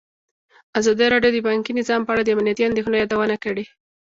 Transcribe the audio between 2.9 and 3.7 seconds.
یادونه کړې.